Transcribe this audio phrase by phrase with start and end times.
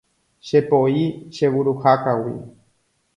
[0.47, 2.35] chepoi che vuruhákagui